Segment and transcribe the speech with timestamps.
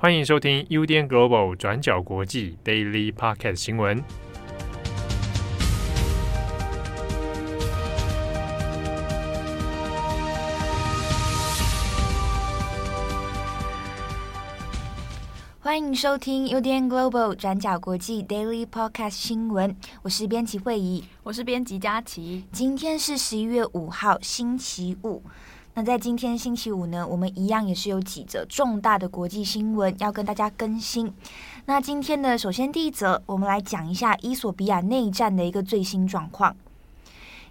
[0.00, 4.00] 欢迎收听 UDN Global 转角国际 Daily Podcast 新闻。
[15.58, 19.76] 欢迎收听 UDN Global 转角国际 Daily Podcast 新闻。
[20.02, 22.44] 我是编辑惠仪，我是编辑佳琪。
[22.52, 25.24] 今天是十一月五号，星期五。
[25.78, 31.14] 那在今天星期五呢，我们一样也是有几则重大的国际新闻要跟大家更新。
[31.66, 36.56] 那今天呢，首先第一则，我们来讲一下伊索比亚内战的一个最新状况。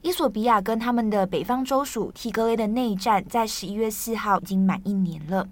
[0.02, 5.48] 伊索比亚跟他们的北方州属提格雷的内战，在十一月四号已经满一年了。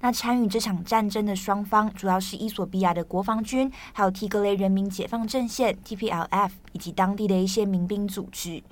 [0.00, 8.62] 那参与这场战争的双方，主要是伊索比亚的国防军，还有提格雷人民解放阵线 （TPLF） 以及当地的一些民兵组织。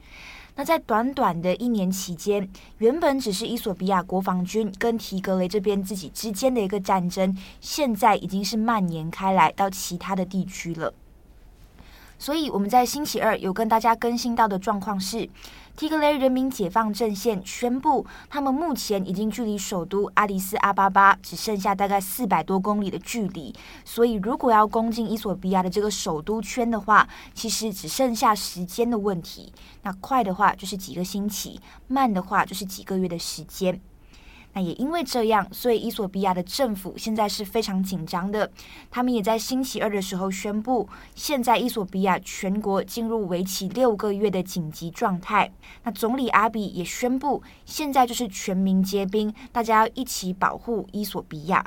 [0.55, 2.47] 那在短短的一年期间，
[2.79, 10.93] 原本只是伊索比亚国防军跟提格雷这边自己之间的一个战争，现在已经是蔓延开来到其他的地区了。
[12.19, 15.29] 所以我们在星期二有跟大家更新到的状况是，
[15.83, 23.53] 提格雷人民解放阵线宣布，他们目前已经距离首都阿迪斯阿巴巴只剩下大概四百多公里的距离。
[23.85, 29.53] 所以如果要攻进伊索比亚的这个首都圈的话，其实只剩下时间的问题。
[29.83, 33.81] 那快的话就是几个星期，慢的话就是几个月的时间。
[34.55, 38.51] 那也因为这样，所以伊索比亚的政府现在是非常紧张的。
[38.91, 45.51] 他们也在星期二的时候宣布，现在伊索比亚全国进入为期六个月的紧急状态。
[45.85, 51.65] 那总理阿比也宣布，现在就是全民皆兵，大家要一起保护伊索比亚。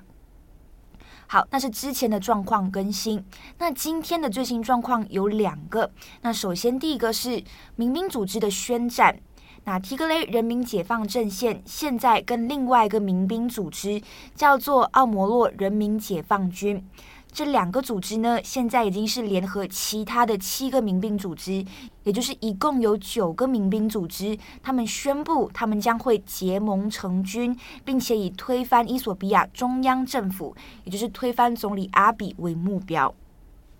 [1.27, 3.25] 好，那是之前的状况更新。
[3.57, 5.91] 那今天的最新状况有两个。
[6.21, 7.43] 那首先第一个是
[7.75, 9.19] 民兵组织的宣战。
[9.67, 13.99] 那提格雷人民解放阵线现在跟另外一个民兵组织
[14.35, 16.87] 叫做奥摩洛人民解放军，
[17.31, 21.65] 这两个组织呢，现在已经是联合其他的七个民兵组织，
[22.03, 33.11] 也就是一共有九个民兵组织，他们宣布他们将会结盟成军，并且以推翻伊索比亚中央政府，也就是推翻总理阿比为目标。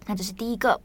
[0.08, 0.82] 那这是第一个。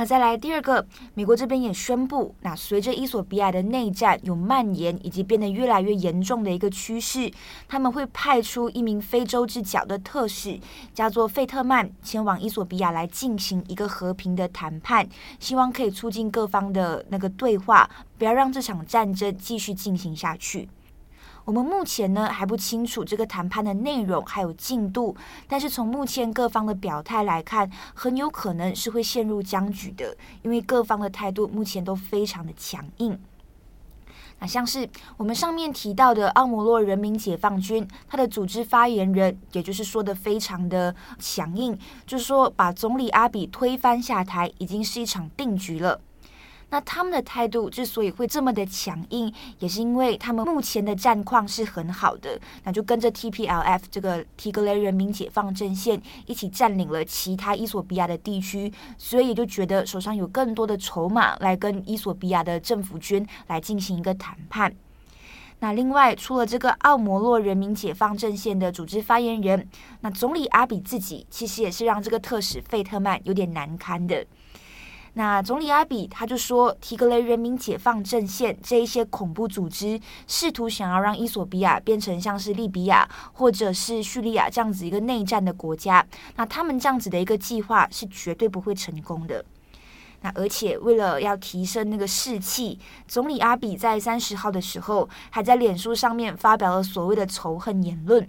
[0.00, 7.30] 那再来第二个，美国这边也宣布，那随着伊索比亚的内战有蔓延以及变得越来越严重的一个趋势，
[7.68, 10.58] 他们会派出一名非洲之角的特使，
[10.94, 15.06] 叫做费特曼，前往伊索比亚来进行一个和平的谈判，
[15.38, 20.66] 希望可以促进各方的那个对话，不要让这场战争继续进行下去。
[21.50, 25.16] 我们目前呢还不清楚这个谈判的内容还有进度，
[25.48, 33.18] 但是从目前各方的表态来看，很有可能是会陷入僵局的，因为各方的态度目前都非常的强硬。
[34.38, 46.00] 那像是我们上面提到的奥摩洛人民解放军，他的组织发言人，也就是说的非常的强硬，就是说把总理阿比推翻下台，已经是一场定局了。
[46.70, 64.74] 那他们的态度之所以会这么的强硬，也是因为他们目前的战况是很好的，那就跟着 TPLF 这个提格雷人民解放阵线一起占领了其他伊索比亚的地区，所以也就觉得手上有更多的筹码来跟伊索比亚的政府军来进行一个谈判。
[65.62, 69.68] 那另外，除了这个奥摩洛人民解放阵线的组织发言人，
[70.00, 74.24] 那总理阿比自己其实也是让这个特使费特曼有点难堪的。
[75.14, 86.06] 那总理阿比他就说，提格雷人民解放阵线这一些恐怖组织试图想要让伊索比亚变成像是利比亚或者是叙利亚这样子一个内战的国家，
[86.36, 89.44] 那他们这样子的一个计划是绝对不会成功的。
[90.22, 92.78] 那而且为了要提升那个士气，
[93.08, 98.28] 总理阿比在三十号的时候还在脸书上面发表了所谓的仇恨言论。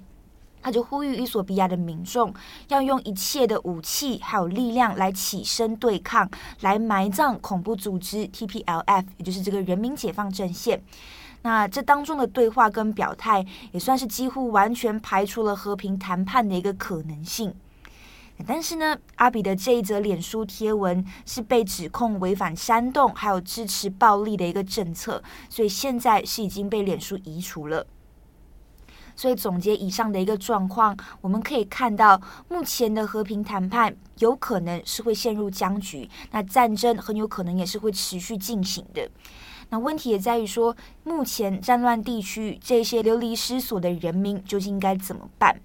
[0.62, 2.34] 他就呼吁伊索比亚的民众
[2.68, 6.30] 要用一切的武器还有力量来起身对抗，
[6.62, 10.82] 来埋葬恐怖组织 TPLF，也就是这个人民解放阵线。
[11.44, 17.54] 那这当中的对话跟表态，也算是几乎完全排除了和平谈判的一个可能性。
[18.48, 27.86] 但是呢，阿比的这一则脸书贴文是被指控违反煽动还有支持暴力的一个政策，所以现在是已经被脸书移除了。
[29.16, 32.20] 所以总结以上的一个状况，我们可以看到，
[32.50, 39.10] 目前的和平谈判有可能是会陷入僵局，那战争很有可能也是会持续进行的。
[39.70, 45.62] 那问题也在于说，目前战乱地区这些流离失所的人民究竟应该怎么办？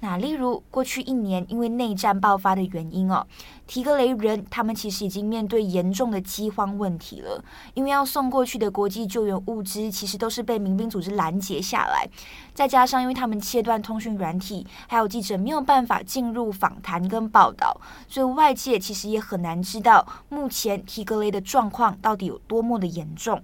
[0.00, 3.26] 那例如过去一年因为内战爆发的原因哦，
[3.66, 12.06] 提格雷人他们其实已经面对严重的饥荒问题了，因为要送过去的国际救援物资其实都是被民兵组织拦截下来，
[12.52, 23.42] 再加上因为他们切断通讯软体，还有记者没有办法进入访谈跟报道，所以外界其实也很难知道目前提格雷的状况到底有多么的严重。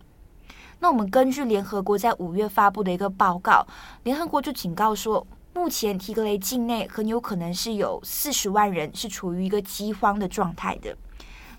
[0.81, 3.67] 那我们根据联合国在五月发布的一个报告，
[4.03, 10.97] 联合国就警告说，目前提格雷境内很有可能是有四十万人是处于一个饥荒的状态的。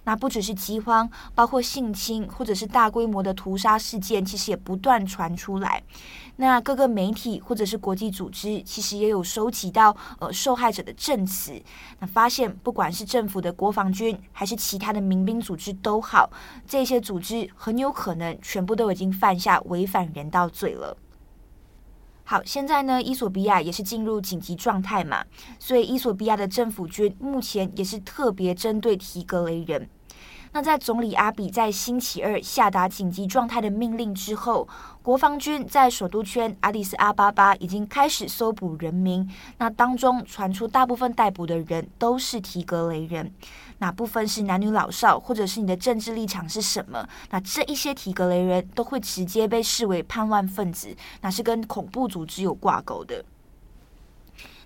[0.06, 5.82] 那不只是饥荒，包括性侵或者是大规模的屠杀事件，其实也不断传出来。
[6.36, 11.54] 那各个媒体或者是国际组织，其实也有收集到呃受害者的证词。
[12.00, 16.30] 那发现，不管是政府的国防军，还是其他的民兵组织都好，
[16.68, 20.98] 这些组织很有可能全部都已经犯下违反人道罪了。
[22.26, 25.24] 好，现在呢，伊索比亚也是进入紧急状态嘛，
[25.60, 29.90] 所以伊索比亚的政府军目前也是特别针对提格雷人。
[30.56, 34.68] 那在总理阿比在星期二下达紧急状态的命令之后，
[35.02, 39.28] 国防军在首都圈阿迪斯阿巴巴已经开始搜捕人民。
[39.58, 43.34] 那当中传出大部分逮捕的人都是提格雷人，
[43.80, 47.04] 哪部分是男女老少，或者是你的政治立场是什么？
[47.32, 53.26] 那这一些提格雷人都会直接被视为叛乱分子，那是跟恐怖组织有挂钩的。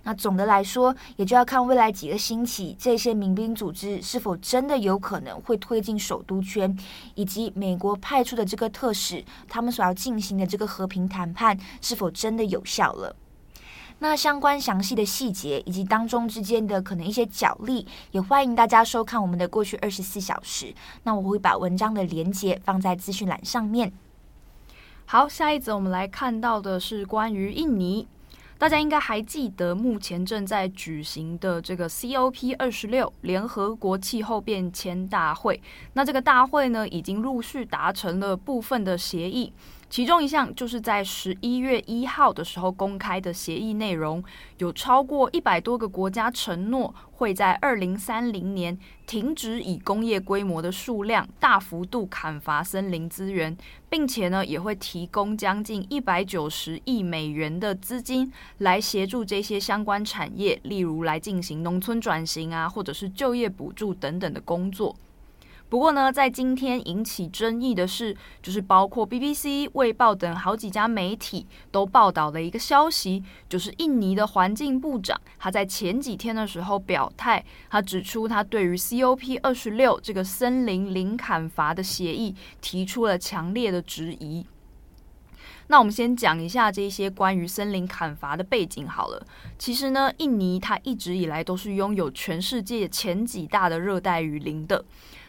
[0.07, 6.73] 那总的来说，也就要看未来几个星期，这些民兵组织是否真的有可能会推进首都圈，
[7.15, 13.13] 以及美国派出的这个特使，他们所要进行的这个和平谈判是否真的有效了。
[13.99, 20.73] 那相关详细的细节以及当中之间的可能一些角力，也欢迎大家收看我们的过去二十四小时。
[21.03, 23.91] 那我会把文章的连接放在资讯栏上面。
[25.03, 28.07] 好，下一则我们来看到的是关于印尼。
[28.57, 35.61] 大家应该还记得，目前正在举行的这个 COP 二十六联合国气候变迁大会。
[35.93, 39.53] 那这个大会呢，已经陆续达成了部分的协议。
[39.89, 44.21] 其中一项就是在十一月一号的时候公开的协议内容，
[44.57, 53.57] 有超过一百多个国家承诺会在二零三零年停止以工业规模的数量大幅度砍伐森林资源，
[53.89, 64.93] 并且呢也会提供将近一百九十亿美元的资金来协助这些相关产业，例如来进行农村转型啊，或者是就业补助等等的工作。
[65.69, 84.45] 不过呢，在今天引起争议的是，就是包括 BBC、卫报等好几家媒体都报道了一个消息，就是印尼的环境部长他在前几天的时候表态，他指出他对于 COP 二十六这个森林零砍伐的协议提出了强烈的质疑。
[85.69, 89.21] 那我们先讲一下这些关于森林砍伐的背景好了。
[89.59, 94.85] 其实呢，印尼它一直以来都是拥有全世界前几大的热带雨林的。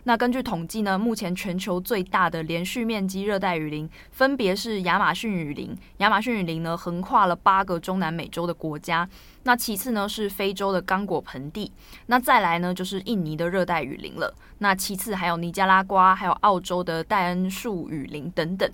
[0.08, 5.76] 那根据统计呢，目前全球最大的连续面积热带雨林分别是亚马逊雨林。
[5.98, 9.06] 亚马逊雨林呢，横跨了八个中南美洲的国家。
[9.42, 11.70] 那其次呢是非洲的刚果盆地。
[12.06, 14.34] 那再来呢就是印尼的热带雨林了。
[14.60, 18.70] 那其次还有尼加拉瓜，还有澳洲的戴恩树雨林等等。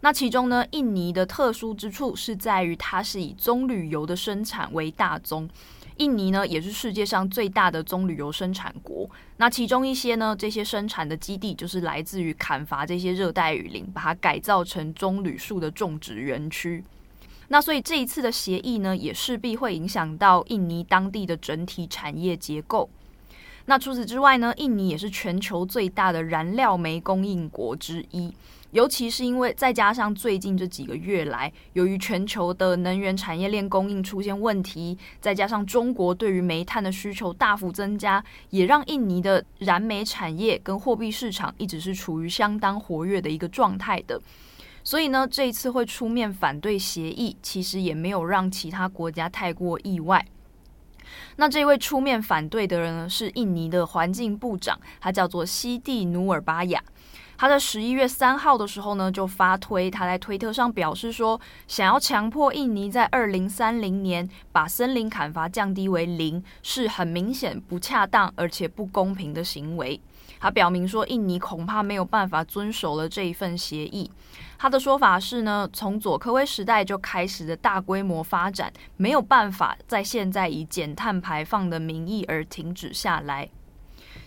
[0.00, 5.46] 那其中呢，印尼的特殊之处是在于它是以棕榈油的生产为大宗。
[5.98, 9.08] 印尼呢，也是世界上最大的棕榈油生产国。
[9.36, 16.82] 那其中一些呢，这些生产的基地就是来自于砍伐这些热带雨林，把它改造成棕榈树的种植园区。
[17.48, 22.88] 那所以这一次的协议呢，也势必会影响到印尼当地的整体产业结构。
[23.66, 28.32] 那除此之外呢，印尼也是全球最大的燃料煤供应国之一。
[28.72, 44.20] 尤其是因为再加上最近这几个月来，由于全球的能源产业链供应出现问题，再加上中国对于煤炭的需求大幅增加，也让印尼的燃煤产业跟货币市场一直是处于相当活跃的一个状态的。
[44.84, 50.24] 所以呢，这一次会出面反对协议，其实也没有让其他国家太过意外。
[51.36, 56.82] 那这位出面反对的人呢，是印尼的环境部长，他叫做西蒂努尔巴雅。
[57.38, 70.00] 他在十一月三号的时候呢，就发推，他在推特上表示说，想要强迫印尼在二零三零年把森林砍伐降低为零，是很明显不恰当而且不公平的行为。
[70.40, 74.10] 他表明说，印尼恐怕没有办法遵守了这一份协议。
[74.58, 83.48] 他的说法是呢，从佐科威时代就开始的大规模发展，没有办法在现在以减碳排放的名义而停止下来。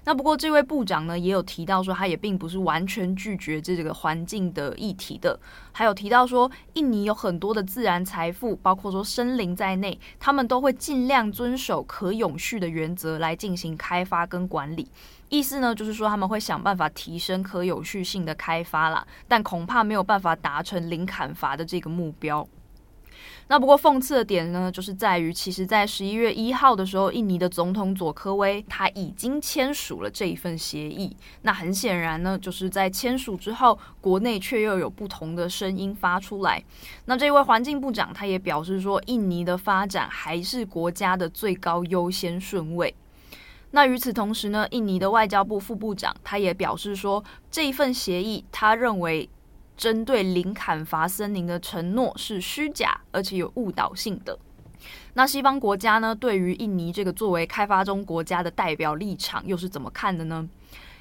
[0.03, 5.39] 那不过这位部长呢，也有提到说，他也并不是完全拒绝这个环境的议题的。
[5.71, 14.89] 还有提到说，印尼有很多的自然财富，包括说森林在内，他们都会尽量遵守可永续的原则来进行开发跟管理。
[15.29, 22.45] 意思呢，就是说他们会想办法提升可有序性的开发啦，但恐怕没有办法达成零砍伐的这个目标。
[23.51, 31.13] 那不过讽刺的点呢，就是在于，其实，在十一月一号的时候，印尼的总统佐科威他已经签署了这一份协议。
[31.41, 36.63] 那很显然呢，就是在签署之后，国内却又有不同的声音发出来。
[37.03, 42.95] 那这位环境部长他也表示说，印尼的发展还是国家的最高优先顺位。
[43.71, 49.29] 那与此同时呢，印尼的外交部副部长他也表示说，这一份协议，他认为。
[49.81, 54.37] 针对零砍伐森林的承诺是虚假，而且有误导性的。
[55.15, 60.47] 那西方国家呢，对于印尼这个作为开发中国家的代表立场，又是怎么看的呢？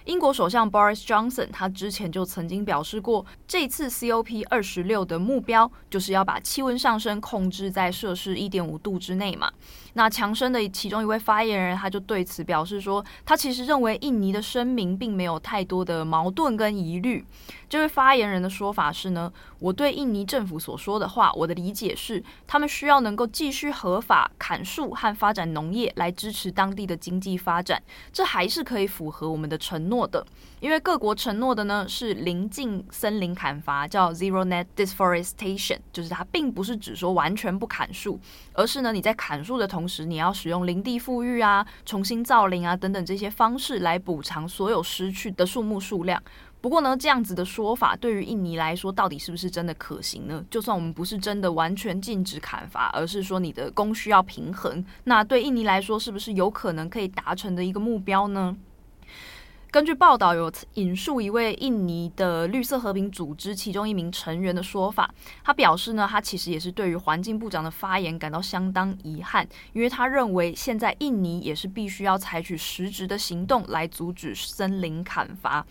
[0.06, 9.52] 英国首相 Boris Johnson 他之前就曾经表示过，这次 COP 二十六的目标就是要把气温上升控制在摄氏一点五度之内嘛。
[9.94, 17.24] 那强生的其中一位发言人，他就对此表示说，他其实认为印尼的声明并没有太多的矛盾跟疑虑。
[17.68, 27.80] 这位发言人的说法是呢，我对印尼政府所说的话，我的理解是，他们需要能够继续合法砍树和发展农业来支持当地的经济发展，
[28.12, 30.26] 这还是可以符合我们的承诺的。
[30.58, 38.18] 因为各国承诺的呢是临近森林砍伐，叫 Zero Net Deforestation，就是它并不是指说完全不砍树，
[38.52, 46.22] 而是呢你在砍树的同同时，你要使用林地复育啊、重新造林啊等等这些方式来补偿所有失去的树木数量。
[46.60, 50.44] 不过呢，这样子的说法对于印尼来说，到底是不是真的可行呢？
[50.50, 58.54] 就算我们不是真的完全禁止砍伐，而是说你的供需要平衡，那对印尼来说，是不是有可能可以达成的一个目标呢？
[59.70, 65.08] 根据报道，有引述一位印尼的绿色和平组织其中一名成员的说法，
[65.44, 75.64] 他表示呢，他其实也是对于环境部长的发言感到相当遗憾，因为他认为现在印尼也是必须要采取实质的行动来阻止森林砍伐。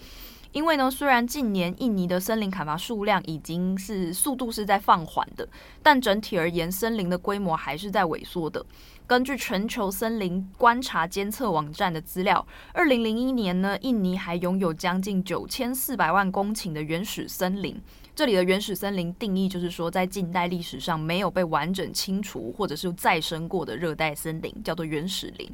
[0.52, 5.48] 因为呢，虽然近年印尼的森林砍伐数量已经是速度是在放缓的，
[5.84, 8.66] 但整体而言，森林的规模还是在萎缩的。
[9.06, 17.80] 根据全球森林观察监测网站的资料，二零零一年呢，印尼还拥有将近九千四百万公顷的原始森林。
[18.20, 25.50] 这里的原始森林定义就是说，在近代历史上没有被完整清除或者是再生过的热带森林，叫做原始林。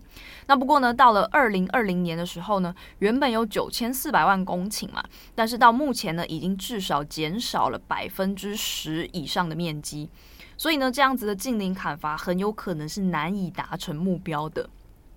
[0.48, 5.04] 那不过呢，到了二零二零年的时候呢，原本有九千四百万公顷嘛，
[5.36, 10.10] 但是到目前呢，已经至少减少了百分之十以上的面积。
[10.58, 14.68] 所以呢，这样子的近零砍伐很有可能是难以达成目标的。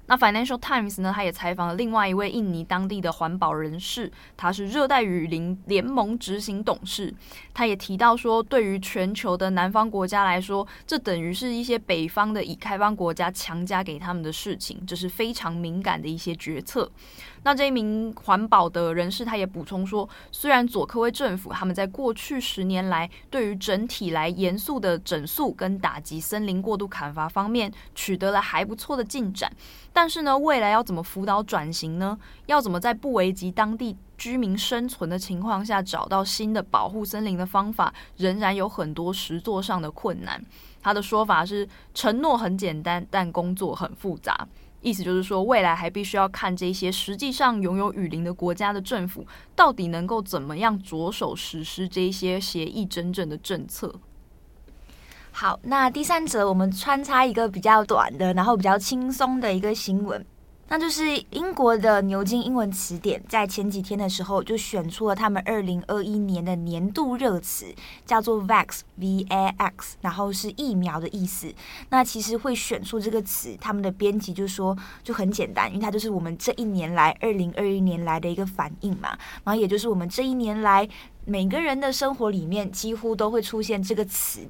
[0.08, 7.14] 那 Financial Times 呢，他也采访了另外一位印尼当地的环保人士，他是热带雨林联盟执行董事。
[7.52, 16.90] 他也提到说，对于全球的南方国家来说，这等于是一些北方的已开发国家强加给他们的事情，这是非常敏感的一些决策。
[17.42, 29.50] 那这一名环保的人士，他也补充说，虽然佐科威政府他们在过去十年来对于整体来严肃的整肃跟打击森林过度砍伐方面取得了还不错的进展，
[29.92, 32.18] 但是呢，未来要怎么辅导转型呢？
[32.46, 40.44] 要怎么在不危及当地居民生存的情况下找到新的保护森林的方法，仍然有很多实作上的困难。
[40.80, 44.46] 他的说法是，承诺很简单，但工作很复杂。
[44.88, 53.94] 意思就是说，未来还必须要看这些实际上拥有雨林的国家的政府，到底能够怎么样着手实施这些协议真正的政策。
[55.30, 60.24] 好，那第三则我们穿插一个比较短的，然后比较轻松的一个新闻。
[60.70, 71.50] 那就是英国的牛津英文词典在前几天的时候就选出了他们二零二一年的年度热词，叫做 Vax，V A X，然后是疫苗的意思。
[71.88, 80.86] 那其实会选出这个词，他们的编辑就说就很简单，因为它就是我们这一年来二零二一年来的一个反应嘛，然后也就是我们这一年来
[81.24, 84.40] 每个人的生活里面几乎都会出现这个词。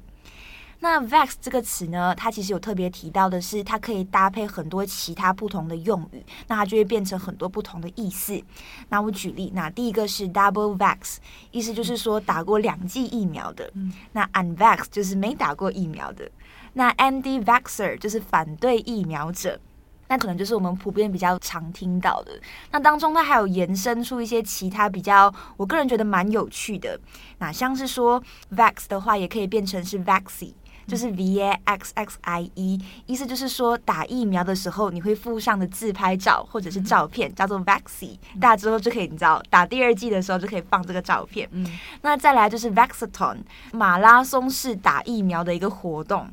[0.81, 8.41] 那 vax 这个词呢，它其实有特别提到的是，它可以搭配很多其他不同的用语，那它就会变成很多不同的意思。
[8.87, 11.17] 那我举例，那第一个是 double vax，
[11.51, 13.69] 意思就是说打过两剂疫苗的。
[14.13, 16.31] 那 unvax 就是没打过疫苗的。
[16.73, 19.59] 那 anti-vaxer 就是反对疫苗者。
[20.07, 22.31] 那可能就是我们普遍比较常听到的。
[22.71, 26.99] 那当中它还有延伸出一些其他比较，我个人觉得蛮有趣的。
[27.37, 28.23] 那像是说
[28.55, 30.53] vax 的话，也可以变成是 vaccine。
[30.89, 41.47] 就是 V A X X I E，意思就是说打疫苗的时候你会附上的自拍照或者是照片，叫做 Vaxi，大家之后就可以你知道打第二剂的时候就可以放这个照片。
[41.51, 43.37] 嗯，那再来就是 Vaxathon，
[43.71, 46.27] 马拉松式打疫苗的一个活动。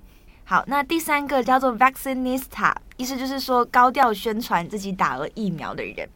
[0.44, 6.08] 好，那第三个叫做 Vaccinista，意思就是说高调宣传自己打了疫苗的人，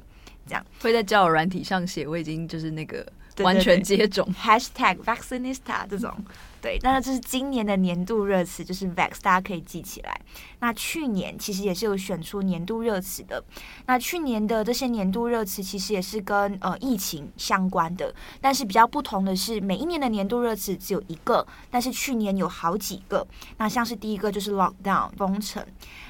[0.46, 3.04] 这样会在交友软体上写我已经就是那个
[3.38, 6.14] 完全接种，Hashtag Vaccinista 这种。
[6.60, 10.20] 对，那这是今年的年度热词，就是 Vax，大家可以记起来。
[10.58, 13.42] 那去年其实也是有选出年度热词的。
[13.86, 23.26] 那去年的这些年度热词其实也是跟呃疫情相关的，但是比较不同的是，每一年的年度热词只有一个，但是去年有好几个。
[23.56, 25.64] 那像是第一个就是 Lockdown 封城，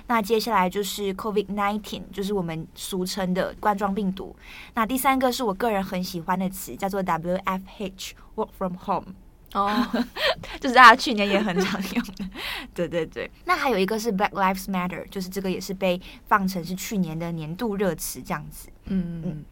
[0.09, 4.35] 那接下来就是 COVID-19，就是我们俗称的冠状病毒。
[4.75, 9.15] 那第三个是我个人很喜欢的词，叫做 WFH Work from Home。
[9.53, 9.87] 哦，
[10.61, 12.31] 就是大家去年也很常用 的，
[12.73, 13.31] 对对对。
[13.45, 18.69] 那还有一个是 Black Lives Matter，就是这个也是被放成是去年的年度热词这样子。
[18.87, 19.45] 嗯嗯。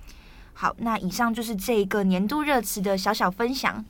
[0.54, 3.84] 好，那以上就是这个年度热词的小小分享。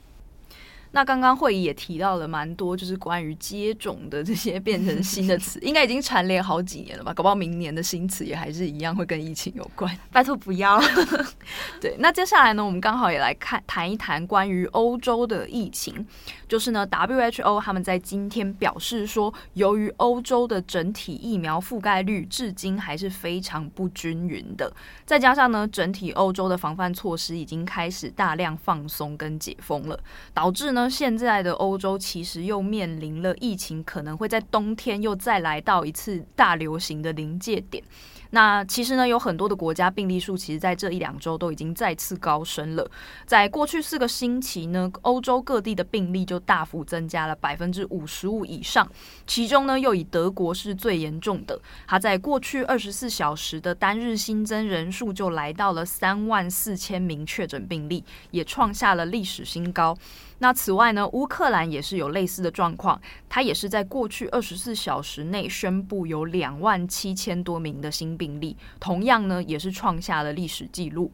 [0.93, 7.13] 那刚刚会议也提到了蛮多，就是关于接种的这些 变成新的词，应该已经蝉联好几年了吧？
[7.13, 9.95] 搞不好明年的新词也还是一样会跟疫情有关。
[10.11, 10.81] 拜托不要。
[11.81, 16.07] 对，那接下来呢，我们刚好也来看谈一谈关于欧洲的疫情。
[16.49, 24.73] 就是呢，WHO 他们在今天表示说，由于欧洲的整体疫苗覆盖率至今还是非常不均匀的，
[25.05, 30.01] 再加上呢，整体欧洲的防范措施已经开始大量放松跟解封了，
[30.33, 30.78] 导致呢。
[30.81, 37.83] 那现在的欧洲其实又面临了疫情可能会在冬天又再来到一次大流行的临界点。
[38.31, 42.91] 那其实呢，有很多的国家病例数，其实在这一两周都已经再次高升了。
[43.25, 48.87] 在过去四个星期呢，欧洲各地的病例就大幅增加了百分之五十五以上。
[49.27, 59.97] 其中呢，又以德国是最严重的，它在过去二十四小时的单日新增人数就来到了三万四千名确诊病例，也创下了历史新高。
[60.41, 71.11] 那此外呢，乌克兰也是有类似的状况，它也是在过去二十四小时内宣布有两万七千多名的新病例，同样呢也是创下了历史记录。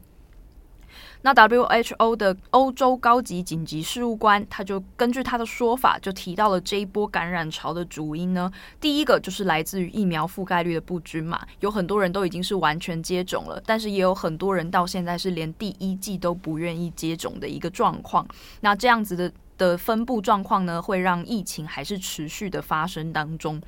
[1.21, 18.25] 那 WHO 的欧洲高级紧急事务官，他就根据他的说法，就提到了这一波感染潮的主因呢，第一个就是来自于疫苗覆盖率的不均嘛，有很多人都已经是完全接种了，但是也有很多人到现在是连第一剂都不愿意接种的一个状况，
[18.61, 19.31] 那这样子的。
[19.57, 23.61] 的分布状况呢，会让疫情还是持续的发生当中。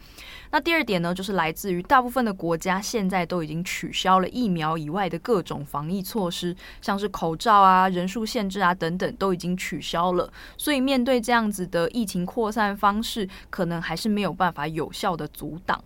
[0.51, 10.31] 那第二点呢，就是来自于大部分的国家现在都已经取消了疫苗以外的各种防疫措施，像是口罩啊、人数限制啊等等都已经取消了。
[10.57, 15.83] 所以面对这样子的疫情扩散方式，可能还是没有办法有效的阻挡。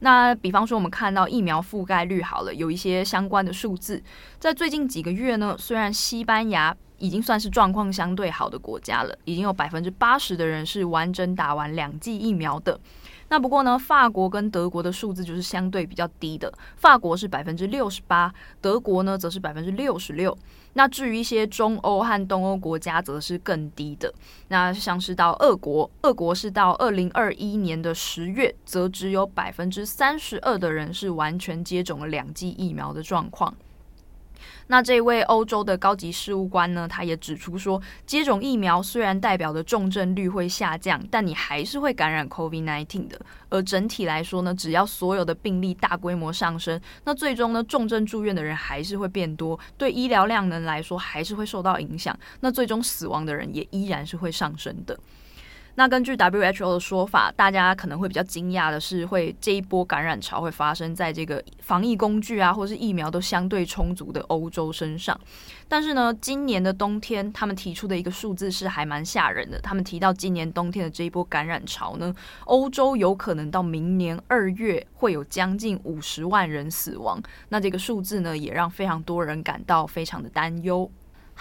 [0.00, 4.02] 那比方说，我们看到疫苗覆盖率好了，有一些相关的数字，
[4.38, 6.76] 在最近几个月呢，虽然西班牙。
[7.00, 12.78] 已经算是状况相对好的国家了，已经有百分之八十的人是完整打完两剂疫苗的。
[13.28, 20.36] 那不过呢，法国跟德国的数字就是相对比较低的，法国是百分之六十八，德国呢则是百分之六十六。
[20.74, 24.12] 那至于一些中欧和东欧国家，则是更低的。
[24.48, 33.54] 那像是到俄国，俄国是到二零二一年的十月，则只有百分之三十二的人是完全接种了两剂疫苗的状况。
[34.70, 43.20] 那这位欧洲的高级事务官呢，他也指出说，接种疫苗虽然代表的重症率会下降，但你还是会感染 COVID-19 的。
[43.48, 52.16] 而整体来说呢，只要所有的病例大规模上升，那最终呢，重症住院的人还是会变多，对医疗量能来说还是会受到影响。
[52.38, 54.96] 那最终死亡的人也依然是会上升的。
[55.80, 65.18] 那根据 WHO 的说法，大家可能会比较惊讶的是，会这一波感染潮会发生在这个防疫工具啊，或是疫苗都相对充足的欧洲身上。
[65.68, 69.58] 但是呢，今年的冬天，他们提出的一个数字是还蛮吓人的。
[69.60, 72.14] 他们提到，今年冬天的这一波感染潮呢，
[72.44, 77.18] 欧洲有可能到明年二月会有将近五十万人死亡。
[77.48, 80.90] 那这个数字呢，也让非常多人感到非常的担忧。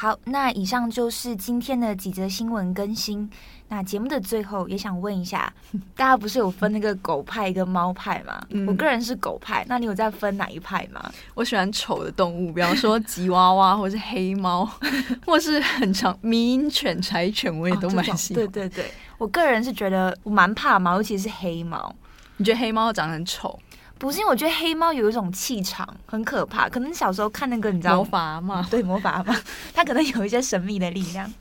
[0.02, 3.30] 好，那以上就是今天的几则新闻更新。
[3.68, 5.54] 那节目的最后也想问一下，
[5.94, 8.42] 大家不是有分那个狗派跟猫派吗？
[8.52, 11.12] 嗯，我个人是狗派，那你有在分哪一派吗？
[11.34, 14.66] 我喜欢丑的动物，比方说 吉娃娃，或是黑猫，
[15.28, 18.36] 或是很长迷因犬、柴犬，我也都蛮喜欢。
[18.36, 21.94] 对对对，我个人是觉得我蛮怕猫，尤其是黑猫。
[22.38, 23.60] 你觉得黑猫长得很丑？
[24.00, 29.36] 不是因为我觉得黑猫有一种气场很可怕，可能小时候看那个你知道魔法嘛，对魔法嘛，
[29.74, 31.32] 它可能有一些神秘的力量。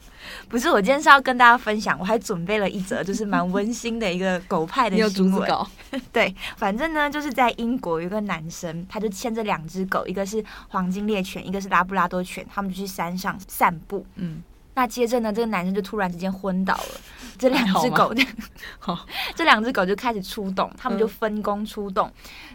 [0.49, 5.49] 不是，我今天是要跟大家分享，我还准备了一则就是蛮温馨的一个狗派的新闻。
[6.13, 14.05] 对，反正呢就是在英国有一个男生，他就牵着两只狗，一个是黄金猎犬，一个是拉布拉多犬，他们就去山上散步。
[14.17, 14.43] 嗯，
[14.79, 17.01] 那接着呢，这个男生就突然之间昏倒了，
[17.37, 18.25] 这两只狗就
[18.79, 22.09] 好， 这两只狗就开始出动，他们就分工出动，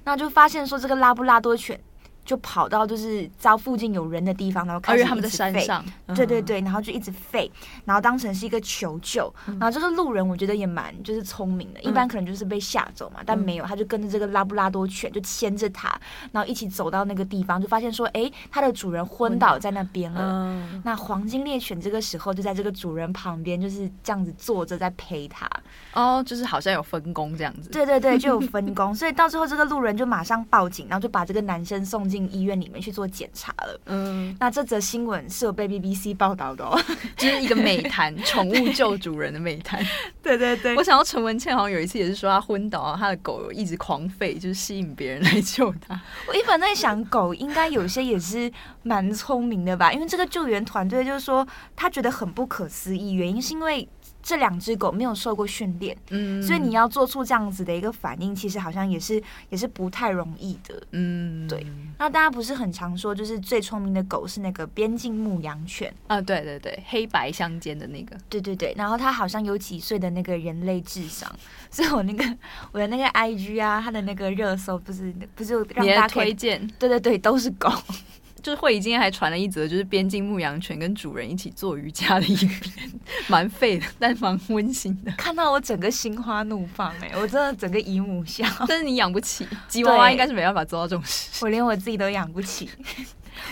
[0.05, 1.77] 那、嗯、就发现说这个拉布拉多犬。
[2.25, 5.83] 就跑到就是遭附近有人的地方，然后开始他们的山上，
[6.15, 7.49] 对对对，然后就一直吠，
[7.85, 15.93] 然后当成是一个求救，然后就是路人我觉得也蛮就是聪明的，一般可能就是被吓走嘛，但没有，他就跟着这个拉布拉多犬就牵着它，
[16.31, 20.57] 然后一起走到那个地方，就发现说，哎，它的主人昏倒在那边了。
[20.83, 25.49] 那黄金猎犬这个时候就在这个主人旁边，就是这样子坐着在陪他。
[25.93, 27.69] 哦，就是好像有分工这样子。
[27.69, 33.79] 对对对，就有分工， 所以到最后这个路人就马上报警，然后就把这个男生送进医院里面去做检查了。
[33.87, 36.79] 嗯，那这则新闻是有被 BBC 报道的哦，
[37.17, 39.83] 就是一个美谈，宠物救主人的美谈。
[40.21, 45.99] 对对对，我想到陈文茜好像有一次也是说她昏倒，啊，他的狗一直狂吠，就是吸引别人来救她。
[46.27, 48.51] 我一般在想，狗应该有些也是
[48.83, 49.91] 蛮聪明的吧？
[49.91, 51.45] 因为这个救援团队就是说，
[51.75, 53.89] 他觉得很不可思议，原因是因为。
[54.23, 61.67] 这两只狗没有受过训练，嗯，所以你要做出这样子的一个反应，其实好像也是也是不太容易的，嗯，对。
[61.99, 66.21] 那大家不是很常说，就是最聪明的狗是那个边境牧羊犬啊？
[66.21, 68.73] 对对对，黑白相间的那个，对对对。
[68.77, 71.29] 然后它好像有几岁的那个人类智商，
[71.69, 72.23] 所以我那个
[72.71, 77.69] 我的那个 IG 啊，它的那个热搜不是不是让大家推荐，对对对，都是狗。
[78.43, 82.91] 就是会议今天还传了一则，就是边境牧羊犬跟主人一起做瑜伽的影片，
[83.27, 85.11] 蛮废的，但蛮温馨的。
[85.17, 88.45] 看到我整个心花怒放哎、欸，我真的整个姨母笑。
[88.67, 91.43] 但是你养不起吉娃娃，应该是没办法做到这种事。
[91.45, 92.69] 我连我自己都养不起。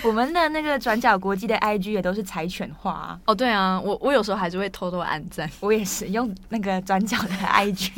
[0.04, 3.20] 我们的那个转角国际的 IG 也都是柴犬化啊。
[3.26, 5.50] 哦，对啊，我我有时候还是会偷偷按赞。
[5.62, 7.92] 我也是用那个转角的 IG。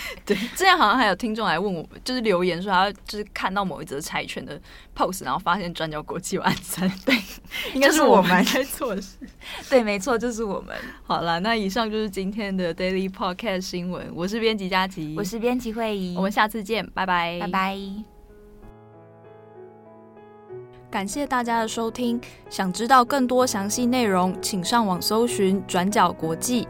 [0.24, 4.60] 对，之前好像还有听众来问我，就是留言说他就是看到某一则柴犬的
[4.96, 7.14] post，然后发现转角国际有按赞， 对，
[7.74, 8.44] 应该是我们。
[8.44, 9.16] 在做的事，
[9.68, 10.76] 对，没错，就是我们。
[11.02, 17.78] 好了，那以上就是今天的 Daily Podcast 新闻，我是编辑佳琪，我是编辑慧仪，我们下次见，拜拜，拜拜。
[20.90, 26.66] 感谢大家的收听，想知道更多详细内容，请上网搜寻转角国际。